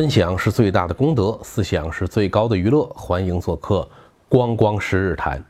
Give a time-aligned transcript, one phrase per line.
[0.00, 2.86] 分享是最大的功德，思想是最高的娱乐。
[2.94, 3.86] 欢迎做客
[4.30, 5.44] 光光十日谈。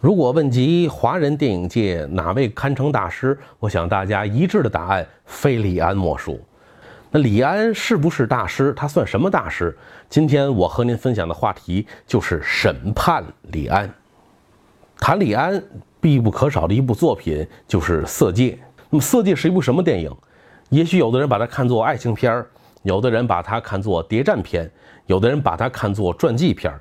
[0.00, 6.40] 如果问及华人电影界哪位堪称大师，我想大家一致的答案非李安莫属。
[7.12, 8.72] 那李安是不是大师？
[8.72, 9.78] 他算什么大师？
[10.08, 13.88] 今天我和您分享的话题就是审判李安。
[14.98, 15.62] 谈李安
[16.00, 18.50] 必不可少的一部作品就是《色戒》。
[18.90, 20.12] 那么《色戒》是一部什么电影？
[20.70, 22.48] 也许有的人把它看作爱情片儿。
[22.84, 24.70] 有的人把它看作谍战片，
[25.06, 26.72] 有的人把它看作传记片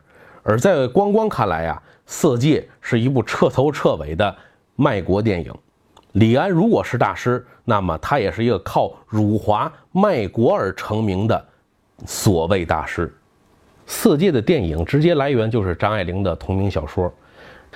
[0.43, 4.35] 而在光光看来啊，《色戒》是一部彻头彻尾的
[4.75, 5.53] 卖国电影。
[6.11, 11.45] 李安如果是大师，那么他也是一个靠辱华卖国而成名的
[12.05, 13.07] 所谓大师。
[13.87, 17.11] 《色戒》的电影直接来源就是张爱玲的同名小说，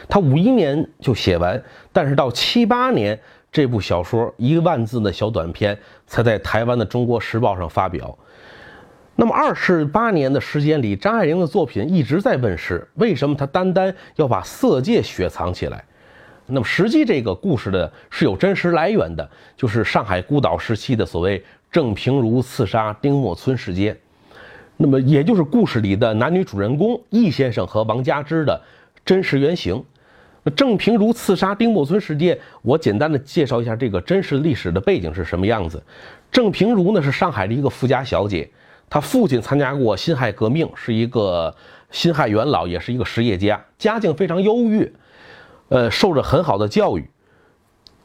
[0.10, 1.62] 他五一年就写完，
[1.94, 3.18] 但是到七八年。
[3.52, 8.18] 这部小说一万字的小短篇，才在台湾的《中国时报》上发表。
[9.16, 15.84] 那么二十八年的时间里，张爱玲的作品一直在问世，为什么她单单要把色戒雪藏起来？
[16.46, 23.98] 那么实际这个故事的是有真实来源的，就是上海孤岛时期的所谓郑平如刺杀丁默村事件。
[24.78, 28.62] 那么也就是故事里的男女主人公易先生和王佳芝的
[29.04, 29.84] 真实原型。
[30.52, 35.82] 郑平如刺杀丁默村事件，我简单的介绍一下这个真实历史的背景是什么样子。
[36.32, 38.50] 郑平如呢是上海的一个富家小姐，
[38.90, 41.56] 她父亲参加过辛亥革命，是一个
[41.92, 44.92] 辛亥元老，也是一个实业家，家境非常优越，
[45.70, 47.10] 呃，受着很好的教育。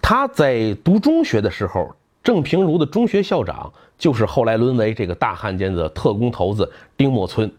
[0.00, 7.50] 她在读中学的时候，郑平如的中学校长就是后来沦为这个大汉奸的特工头子丁默村。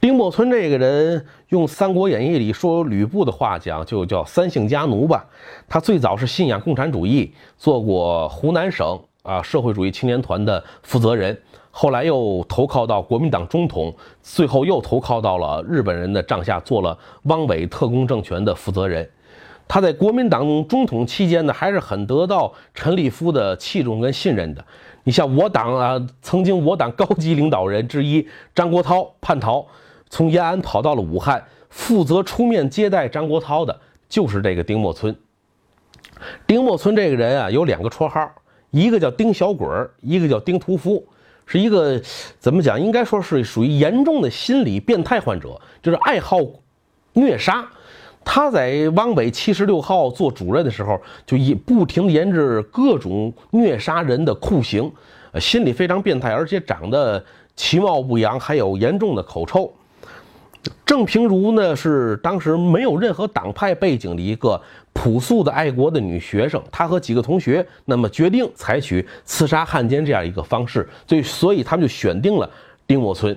[0.00, 5.26] 丁默村这个人，用《三国演义》里说吕布的话讲，就叫三姓家奴吧。
[5.68, 11.38] 他最早是信仰共产主义，做过湖南省啊社会主义青年团的负责人，
[11.70, 19.06] 后来又投靠到国民党中统，最后又投靠到了日本人的帐下，做了汪伪特工政权的负责人。
[19.68, 24.64] 他在国民党中统期间呢，还是很得到陈立夫的器重跟信任的。
[25.04, 29.66] 你像我党啊，曾经我党高级领导人之一张国焘叛逃。
[30.10, 35.16] 从延安跑到了武汉，负责出面接待张国焘的，就是这个丁默村。
[36.46, 38.30] 丁默村这个人啊，有两个绰号，
[38.70, 41.02] 一个叫丁小鬼儿，一个叫丁屠夫，
[41.46, 41.98] 是一个
[42.38, 42.78] 怎么讲？
[42.78, 46.38] 应该说是属于严重的心理变态患者，就是爱好
[47.12, 47.66] 虐杀。
[48.22, 54.92] 他在汪北七十六号做主任的时候，就一不停研制各种虐杀人的酷刑，
[55.40, 57.24] 心理非常变态，而且长得
[57.56, 59.72] 其貌不扬，还有严重的口臭。
[60.84, 64.60] 郑平如呢，是当时没有任何党派背景的一个
[64.92, 66.62] 朴素的爱国的女学生。
[66.70, 72.48] 她和几个同学，那么决定采取刺杀汉奸这样一个方式，所以，所以他们就选定了
[72.86, 73.36] 丁默村。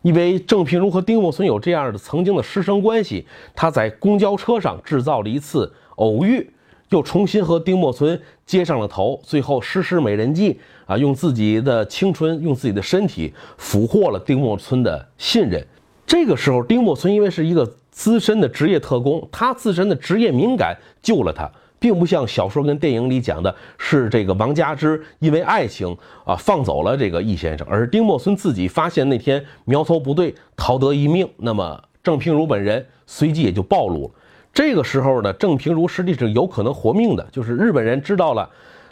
[0.00, 6.50] 因为郑平如和丁默村有这样的曾经的师生关系，他在公交车上制造了一次偶遇，
[6.88, 15.64] 又重新和丁默村接上了头，最后实施美人计啊，用自己的青春，用自己的身体俘获了丁默村的信任。
[16.12, 25.96] 这个时候，丁默村因为是一个资深的职业特工，他自身的职业敏感救了他，并不像小说跟电影里讲的是这个王佳芝因为爱情
[26.26, 31.26] 啊放走了这个易先生，而丁默村自己发现那天苗头不对，逃得一命。
[31.38, 34.10] 那么郑平如本人随即也就暴露了。
[34.52, 38.46] 这个时候呢，郑平如实际是有可能活命的，就是日本人知道了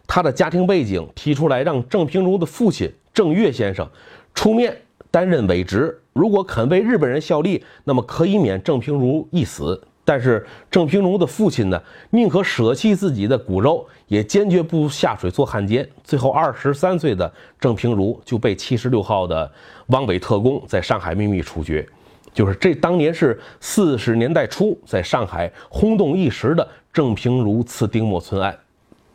[0.07, 3.87] 他的家庭背景，提出来让郑平如的父亲郑岳先生
[4.33, 4.75] 出面
[5.11, 5.97] 担任伪职。
[6.13, 9.81] 如果肯为日本人效力，那么可以免郑平如一死。
[10.03, 15.89] 但是郑平如的父亲呢，宁可舍弃自己的骨肉，也坚决不下水做汉奸。
[16.03, 19.51] 最后，二十三岁的郑平如就被七十六号的
[19.89, 21.87] 汪伪特工在上海秘密处决。
[22.33, 28.57] 就是这当年是四十年代初在上海轰动一时的郑平如刺丁默村案。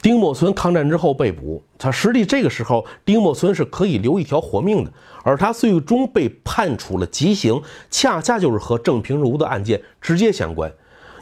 [0.06, 4.94] 丁默村抗战之后被捕，他实际这个时候丁默村是可以留一条活命的，
[5.24, 7.60] 而他最终被判处了极刑，
[7.90, 10.72] 恰恰就是和郑平如的案件直接相关。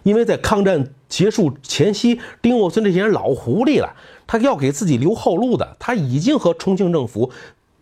[0.03, 3.95] 因为在抗战结束前夕，丁默村这些人老狐狸了，
[4.27, 7.31] 他要给自己留后路的，他已经和重庆政府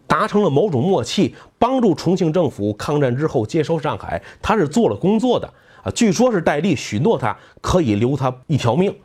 [0.06, 5.52] 达成了某种默契，帮助重庆政府抗战之后接收上海，他是做了工作的
[5.82, 8.96] 啊，据说是戴笠许诺他可以留他一条命。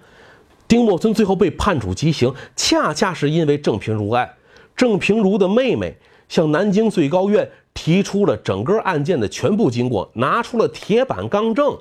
[0.69, 4.29] 丁默村最后被判处极刑，恰恰是因为郑平如案。
[4.77, 5.97] 郑平如的妹妹
[6.29, 11.79] 向南京最高院提出了整个案件的全部经过，拿出了铁板钢证，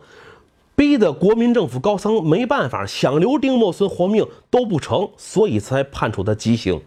[0.76, 6.80] 逼得国民政府高层没办法，想留丁默村活命都不成，所以才判处他极刑。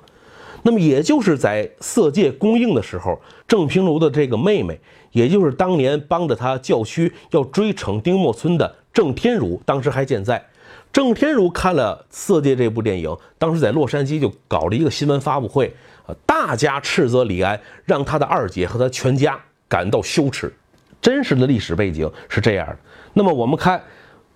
[0.62, 4.78] 那么也就是在《色戒》公映的时候，郑平如的这个妹妹，
[5.12, 10.44] 也就是当年帮着他教区要追惩丁默村的郑天如，当时还健在。
[10.90, 15.72] 郑天如看了《色戒》这部电影，当时在洛杉矶就搞了一个新闻发布会，
[16.06, 19.38] 啊，大家斥责李安，让他的二姐和他全家
[19.68, 20.52] 感到羞耻。
[21.00, 22.76] 真实的历史背景是这样的。
[23.12, 23.80] 那么我们看，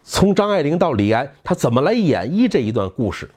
[0.05, 3.29] 从张爱玲到李安，他怎么来演绎这一段故事？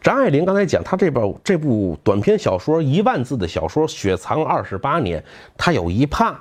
[0.00, 5.22] 张爱玲刚才讲，她这本这部短篇小说一万字的小说雪藏二十八年，
[5.58, 6.40] 她有一怕，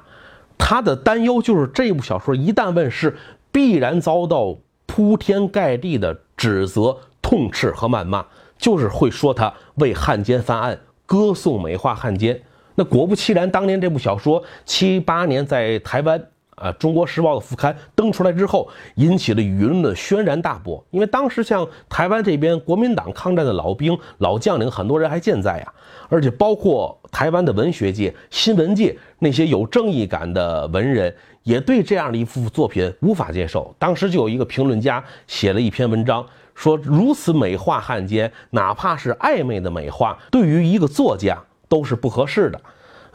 [0.57, 3.18] 她的担忧就是这部小说一旦问世，
[3.51, 4.56] 必然遭到。
[4.94, 8.26] 铺天盖地的指责、痛斥和谩骂，
[8.58, 12.42] 就是会说他为汉奸犯案，歌颂美化汉奸。
[12.76, 16.22] 那果不其然，当年这部小说七八年在台湾
[16.62, 20.84] 啊《中国时报》的副刊登出来之后，引起了舆论的轩然大波。
[20.92, 25.74] 因为当时像台湾这边国民党抗战的老兵、老将领，很多人还健在呀，
[26.10, 31.13] 而且包括台湾的文学界、新闻界那些有正义感的文人。
[31.44, 33.74] 也对这样的一幅作品无法接受。
[33.80, 36.24] 当时就有一个评论家写了一篇文章，
[36.54, 41.36] 说如此美化汉奸，哪怕是暧昧的美化，对于一个作家
[41.68, 42.62] 都是不合适的。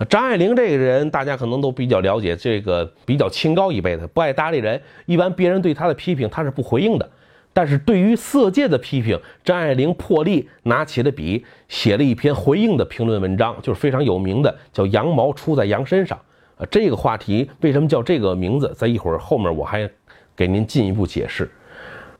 [0.04, 4.80] 张爱玲这个人，大家可能都比较了解，这个比较清高一辈的，不爱搭理人。
[5.06, 7.10] 一般别人对她的批评，她是不回应的。
[7.54, 16.18] 但是对于色戒的批评，张爱玲破例拿起了笔，写了一篇回应的评论文章，就是非常有名的，叫《羊毛出在羊身上》。
[16.62, 18.70] 啊，这个话题为什么叫这个名字？
[18.76, 19.90] 在一会儿后面我还
[20.36, 21.50] 给您进一步解释。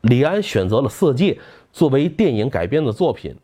[0.01, 1.33] 李安选择了《色戒》
[1.71, 3.35] 作为电影改编的作品，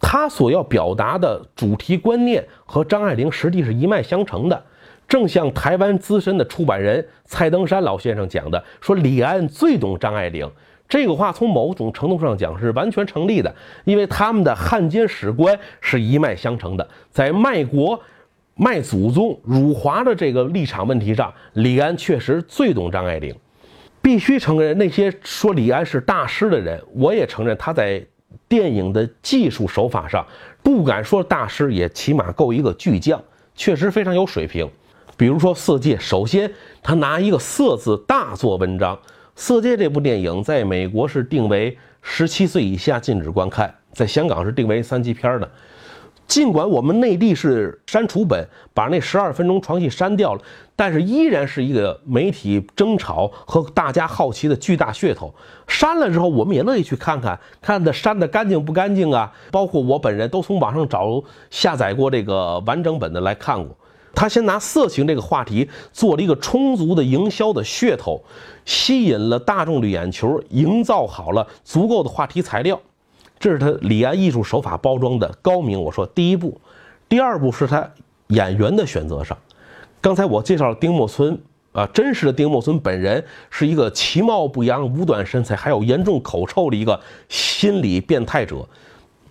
[0.00, 4.64] 他所要表达的主题观念和张爱玲实际是一脉相承的。
[5.06, 10.50] 正像台湾资深的出版人蔡登山老先生讲的，说李安最懂张爱玲。
[10.88, 13.54] 这个话从某种程度上讲是完全成立的，
[13.84, 18.00] 因为他们的汉奸史观是一脉相承的，在卖国。
[18.56, 23.34] 卖祖宗辱华的这个立场问题上，李安确实最懂张爱玲。
[24.02, 28.04] 必须承认，那些说李安是大师的人，我也承认他在
[28.48, 30.26] 电影的技术手法上
[30.62, 33.22] 不敢说大师，也起码够一个巨匠，
[33.54, 34.68] 确实非常有水平。
[35.16, 36.50] 比如说《色戒》，首先
[36.82, 38.96] 他拿一个“色”字大做文章，
[39.34, 45.50] 《色戒》这部电影在美国是定为十七岁以下禁止观看，在香港是定为三级片的。
[46.30, 50.40] 尽管我们内地是删除本，把那十二分钟床戏删掉了，
[50.76, 55.34] 但是依然是一个媒体争吵和大家好奇的巨大噱头。
[55.66, 59.32] 删了之后，我们也乐意去看看，看的删的干净不干净啊？
[59.50, 63.76] 包括我本人都从网上找下载过这个完整本的来看过。
[64.14, 68.22] 他先拿色情这个话题做了一个充足的营销的噱头，
[68.64, 72.80] 吸引了大众的眼球，营造好了足够的话题材料。
[73.40, 75.80] 这是他李安艺术手法包装的高明。
[75.80, 76.60] 我说第一步，
[77.08, 77.90] 第二步是他
[78.28, 79.36] 演员的选择上。
[79.98, 81.40] 刚才我介绍了丁默村
[81.72, 87.00] 啊，真实的丁默村本人是一个其貌不扬、五短身材，还有严重口臭的一个
[87.30, 88.56] 心理变态者。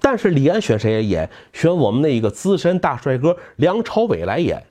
[0.02, 1.30] 但是李安选谁来演？
[1.54, 4.64] 选我们那一个资深大帅哥梁朝伟来演。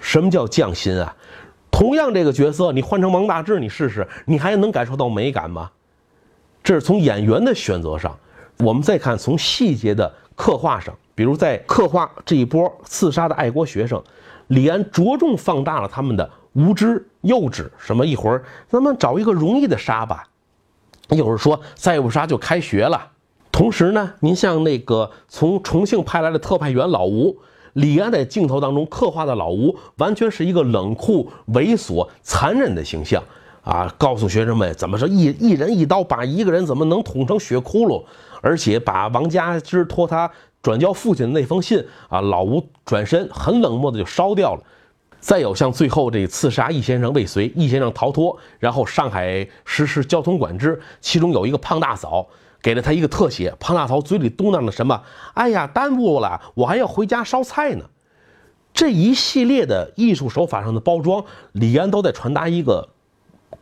[0.00, 1.16] 什么叫匠心啊？
[1.72, 5.68] 同样这个角色，你换成王大治，你试试，你还能感受到美感吗？
[6.62, 8.16] 这是从演员的选择上。
[8.58, 14.02] 我们再看从细节的刻画上，比如在刻画这一波刺杀的爱国学生，
[14.48, 17.68] 李安着重放大了他们的无知、幼稚。
[17.78, 20.24] 什么一会儿咱们找一个容易的杀吧，
[21.10, 23.12] 一会儿说再不杀就开学了。
[23.52, 27.38] 同时呢，您像那个从重庆派来的特派员老吴，
[27.74, 33.22] 李安在镜头当中刻画的老吴，完全是一个冷酷、猥琐、残忍的形象
[33.62, 33.94] 啊！
[33.98, 38.04] 告诉学生们怎么说一一人一刀把一个人怎么能捅成血窟窿。
[38.40, 40.30] 而且把王家之托他
[40.62, 44.62] 转交父亲的那封信啊，老吴转身很冷漠的就烧掉了。
[45.18, 52.24] 再有像最后这刺杀易先生未遂，易先生逃脱，然后上海实施交通管制，其中有一个胖大嫂
[52.62, 55.02] 给了他一个特写，胖大嫂嘴里嘟囔了什么？
[55.34, 57.86] 哎呀，耽误了，我还要回家烧菜呢。
[58.72, 62.90] 这一系列的艺术手法上的包装，李安都在传达一个。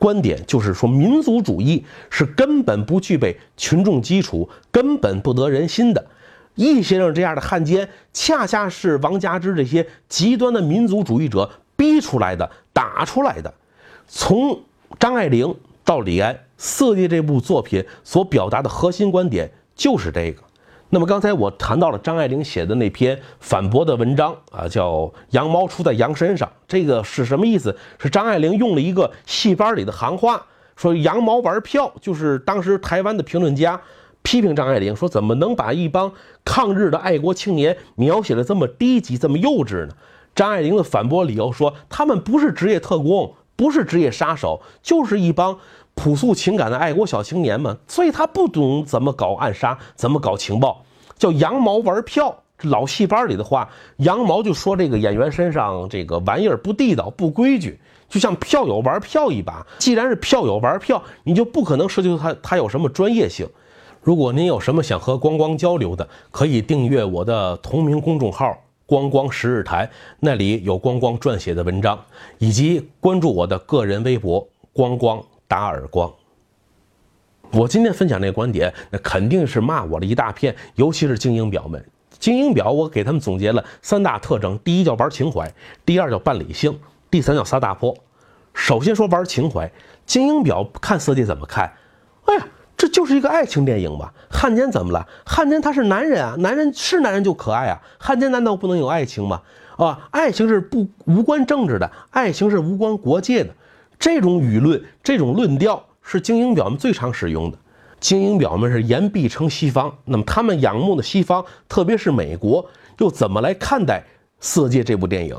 [0.07, 6.07] 观点就是说，民族主义是根本不具备群众基础、根本不得人心的。
[6.55, 13.53] 易先生这样的汉奸，恰恰是王家之这些极端的民族主义者逼出来的、打出来的。
[14.07, 14.63] 从
[15.01, 15.53] 张爱玲
[15.85, 20.41] 到李安，《色戒》这部作品所表达的核心观点就是这个。
[20.89, 24.93] 那么刚才我谈到了张爱玲写的那篇反驳的文章啊，叫
[25.31, 27.77] 《羊毛出在羊身上》，这个是什么意思？
[27.99, 33.81] 是张爱玲用了一个戏班里的行话，说“羊毛玩票”，就是当时台湾的评论家
[34.23, 36.13] 批评张爱玲，说怎么能把一帮
[36.45, 39.93] 抗日的爱国青年描写的这么低级、这么幼稚呢？
[40.37, 45.59] 张爱玲的反驳理由说，他们不是职业特工，不是职业杀手，就是一帮
[45.97, 50.85] 朴素情感的爱国小青年们，所以他不懂怎么搞暗杀，怎么搞情报，
[51.19, 52.33] 叫羊毛玩票。
[52.59, 59.67] 这老戏班里的话，羊毛就说这个演员身上这个玩意儿不地道、不规矩，就像票友玩票一把。
[59.79, 63.47] 既然是票友玩票，你就不可能奢求他他有什么专业性。
[64.01, 71.99] 如果您有什么想和光光交流的，可以订阅我的同名公众号“光光十日台”，那里有光光撰写的文章，
[72.39, 76.13] 以及关注我的个人微博“光光打耳光”。
[77.53, 81.85] 我今天分享这个观点，那肯定是骂我的一大片，尤其是精英表们。
[82.19, 85.53] 精英表，我给他们总结了三大特征：第一叫玩情怀，
[85.85, 86.79] 第二叫办理性，
[87.11, 87.97] 第三叫撒大泼。
[88.53, 89.71] 首先说玩情怀，
[90.07, 91.73] 精英表看色戒怎么看？
[92.25, 94.13] 哎呀，这就是一个爱情电影吧？
[94.31, 95.07] 汉奸怎么了？
[95.25, 99.43] 汉奸他是男人啊，男人是男人就可爱啊，汉奸难道不能有爱情吗？
[99.77, 103.55] 啊，爱情是不无关政治的，爱情是无关国界的。
[103.99, 107.59] 这种舆论，这种论调是精英表们最常使用的。
[107.99, 112.65] 精英表们是言必称西方，那么他们仰慕的西方，特别是美国，
[112.99, 114.01] 又怎么来看待
[114.39, 115.37] 《色戒》这部电影？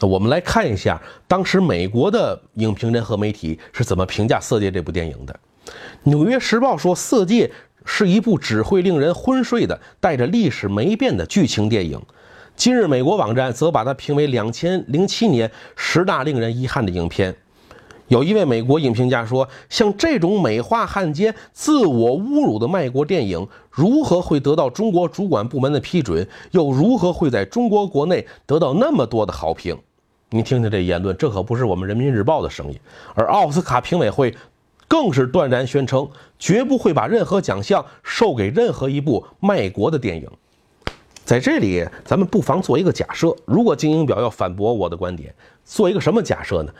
[0.00, 5.40] 我们来看一下当时美国的影评人和媒体是怎么评价《色戒》这部电影的。
[6.04, 7.46] 《纽约时报》说，《色戒》
[7.84, 12.00] 是一部只会令人昏睡的、带着历史霉变的剧情电影。
[12.56, 17.34] 今日美国网站则把它评为两千零七年十大令人遗憾的影片。
[18.10, 26.26] 有一位美国影评家说：“像这种美化汉奸、自我侮辱的卖国电影，如何会得到中国主管部门的批准？
[26.50, 29.78] 又如何会在中国国内得到那么多的好评？”
[30.30, 32.76] 你听听这言论，这可不是我们人民日报的声音。
[33.14, 34.34] 而奥斯卡评委会
[34.88, 40.28] 更是断然宣称，绝不会把任何奖项授给任何一部卖国的电影。
[41.24, 45.32] 在这里，咱们不妨做一个假设：如果精英表要反驳我的观点，
[45.64, 46.72] 做一个什么假设呢？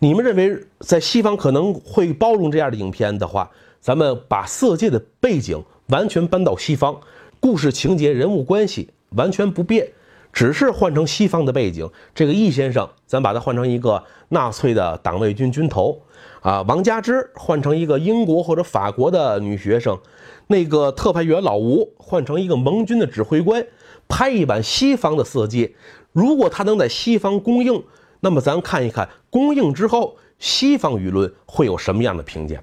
[0.00, 3.50] 你们认为在西方可能会包容这样的影片的话，
[3.80, 7.00] 咱们把《色戒》的背景完全搬到西方，
[7.40, 9.88] 故事情节、人物关系完全不变，
[10.32, 11.90] 只是换成西方的背景。
[12.14, 16.00] 这个易先生，咱把他换成一个纳粹的党卫军军头
[16.42, 19.98] 啊，王佳芝换成一个英国或者法国的女学生，
[20.46, 23.66] 那个特派员老吴换成一个盟军的指挥官，
[24.06, 25.66] 拍一版西方的《色戒》，
[26.12, 27.82] 如果他能在西方公映。
[28.20, 32.60] 那么咱看一看公映之后，西方舆论会有什么样的评价？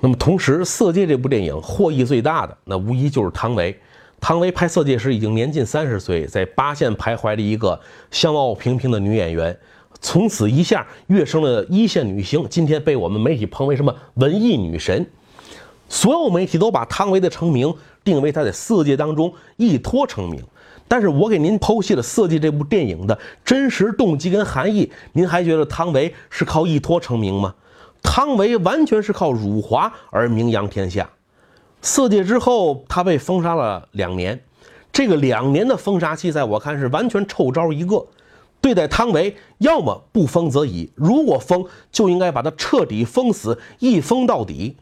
[0.00, 3.76] 那么同时，《色戒》这部电影获益最大的，那无疑就是汤唯。
[4.20, 9.56] 汤唯拍《色戒》时已经年近三十岁，在八线徘徊的一个相貌平平的女演员，
[10.00, 12.46] 从此一下跃升了一线女星。
[12.48, 15.04] 今天被我们媒体捧为什么文艺女神？
[15.88, 20.42] 所有媒体都把汤唯的成名定为她在《色戒》当中一脱成名。
[20.88, 27.54] 但是我给您剖析了《色戒》这部电影的真实动机跟含义，您还觉得汤唯是靠一托成名吗？
[28.02, 31.04] 汤唯完全是靠辱华而名扬天下。
[31.82, 34.40] 《色戒》之后，他被封杀了两年，
[34.90, 38.06] 这个两年的封杀期，在我看是完全臭招一个。
[38.60, 44.76] 对待汤唯，要么不封则已，如果封，就应该把他彻底封死，一封到底。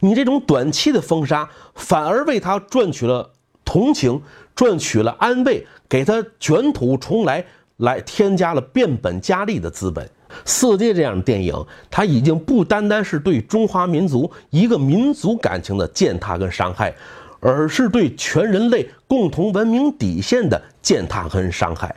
[0.00, 3.30] 你这种短期的封杀，反而为他赚取了。
[3.70, 4.20] 同情
[4.52, 7.44] 赚取了安慰，给他卷土重来，
[7.76, 10.04] 来添加了变本加厉的资本。
[10.44, 11.54] 《色戒》这样的电影，
[11.88, 16.92] 它已经不单单是对中华民族一个民族感情的践踏跟伤害，
[17.38, 21.94] 而是对全人类共同文明底线的践踏跟伤害。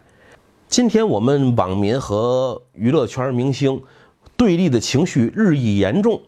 [0.67, 3.81] 今天我们网民和娱乐圈明星
[4.37, 6.21] 对立的情绪日益严重，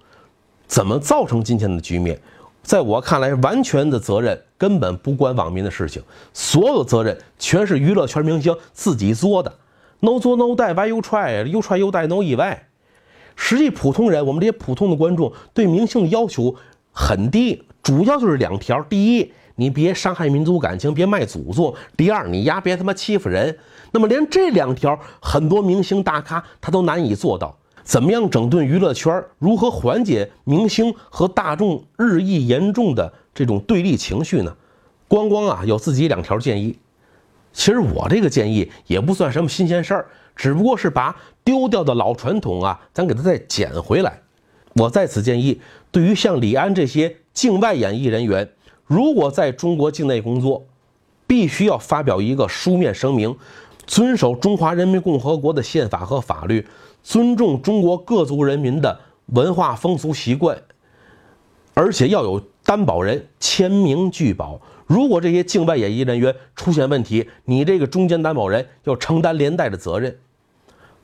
[0.65, 2.19] 怎么造成今天的局面？
[2.65, 6.01] 在我看来，完全的责任根本不关网民的事情，
[6.34, 9.53] 所有责任全是娱乐圈明星自己作的。
[10.00, 12.67] No 作 No 带，Why you try？You try you die，No 意外。
[13.36, 16.55] 实际普通人，我们这些普通的观众对明星的要求
[16.91, 23.55] 很低，主要就是两条：第一，你别伤害民族感情，别卖祖宗；第二，你丫别他妈欺负人。
[23.91, 27.55] 那么连这两条，很多明星大咖他都难以做到。
[27.85, 29.23] 怎么样整顿娱乐圈？
[29.37, 34.57] 如何缓解明星和大众日益严重的这种对立情绪呢？
[35.07, 36.79] 光光啊，有自己两条建议。
[37.53, 44.19] 其实我这个建议也不算什么新鲜事儿，只不过是把丢掉的老传统啊，咱给它再捡回来。
[44.73, 45.61] 我在此建议，
[45.91, 48.49] 对于像李安这些境外演艺人员，
[48.85, 50.65] 如果在中国境内工作，
[51.27, 53.37] 必须要发表一个书面声明，
[53.85, 56.65] 遵守中华人民共和国的宪法和法律。
[57.05, 60.59] 尊重中国各族人民的文化风俗习惯，
[61.75, 64.59] 而且要有担保人签名拒保。
[64.88, 70.17] 如果这些境外演艺人员出现问题，你这个中间担保人要承担连带的责任。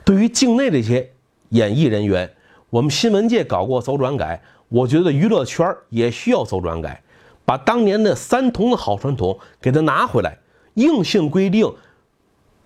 [0.04, 1.08] 对于境内这些
[1.50, 2.28] 演艺人员，
[2.68, 7.00] 我们新闻界搞过走转改，我觉得娱乐圈也需要走转改，
[7.44, 10.36] 把当年的三同的好传统给它拿回来，
[10.74, 11.72] 硬性规定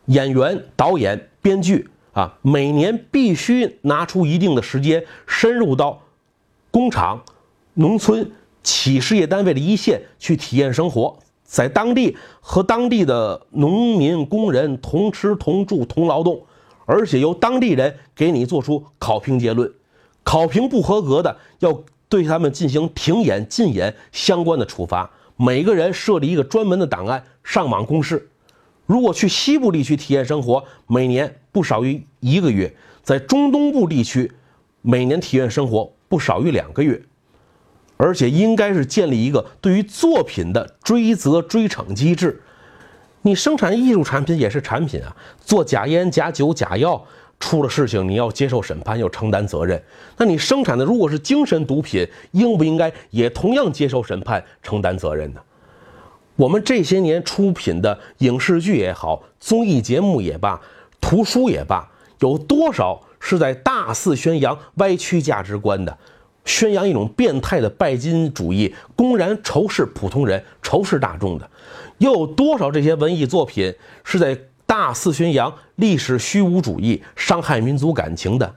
[0.07, 6.01] 演员、导演、编剧啊，每年必须拿出一定的时间，深入到
[6.71, 7.23] 工厂、
[7.75, 8.33] 农村。
[8.63, 16.43] 企事业单位的一线去体验生活，在当地和当地的农民工人同吃同住同劳动，
[16.85, 19.73] 而且由当地人给你做出考评结论，
[20.25, 25.09] 考评不合格的要对他们进行停演禁演相关的处罚。
[25.37, 28.29] 每个人设立一个专门的档案上网公示。
[28.87, 32.69] 如果去西部地区体验生活，每年不少于一个月；
[33.03, 34.33] 在中东部地区，
[34.81, 37.03] 每年体验生活不少于两个月。
[37.99, 42.43] 而且应该是建立一个对于作品的追责追惩机制。
[43.23, 47.03] 你生产艺术产品也是产品啊，做假烟、假酒、假药
[47.41, 49.83] 出了事情，你要接受审判，要承担责任。
[50.19, 55.41] 那你生产的如果是精神毒品，应不应该也同样接受审判、承担责任呢？
[56.37, 60.61] 我们这些年出品的影视剧也好，综艺节目也罢，
[61.01, 61.89] 图书也罢，
[62.21, 65.97] 有多少是在大肆宣扬歪曲价值观的？
[66.45, 71.51] 宣扬一种变态的拜金主义，公然仇视普通人、仇视大众的，
[71.99, 73.75] 又有多少这些文艺作品
[74.05, 78.55] 是在大肆宣扬历史虚无主义、伤害民族感情的？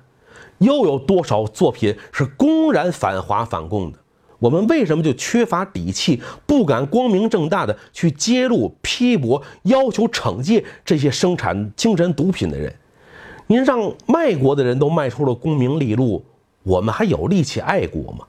[0.59, 3.97] 又有多少作品是公然反华反共的？
[4.39, 12.73] 我们为什么就缺乏底气，不敢光明正大的去揭露、批驳、要求惩戒这些生产精神毒品的人？
[13.47, 16.23] 您让卖国的人都卖出了功名利禄。
[16.63, 18.25] 我们还有力气爱国吗？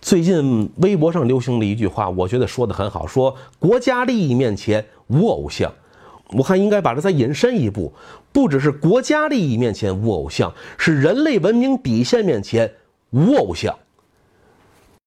[0.00, 5.70] 最近微博上流行的一句话，我觉得说的很好，说国家利益面前无偶像。
[6.32, 7.92] 我看应该把它再引申一步，
[8.32, 12.72] 不只是国家利益面前无偶像，是人类文明底线面前
[13.10, 13.76] 无偶像。